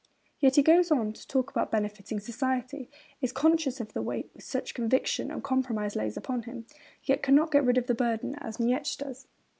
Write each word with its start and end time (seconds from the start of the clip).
Yet 0.39 0.55
he 0.55 0.63
goes 0.63 0.89
on 0.89 1.13
to 1.13 1.27
talk 1.27 1.51
about 1.51 1.69
'benefiting 1.69 2.19
society,' 2.19 2.89
is 3.21 3.31
conscious 3.31 3.79
of 3.79 3.93
the 3.93 4.01
weight 4.01 4.31
which 4.33 4.43
such 4.43 4.71
a 4.71 4.73
conviction 4.73 5.31
or 5.31 5.39
compromise 5.39 5.95
lays 5.95 6.17
upon 6.17 6.41
him, 6.41 6.55
and 6.55 6.65
yet 7.03 7.21
cannot 7.21 7.51
get 7.51 7.63
rid 7.65 7.77
of 7.77 7.85
the 7.85 7.93
burden, 7.93 8.33
as 8.39 8.59
Nietzsche 8.59 8.95
does. 9.05 9.27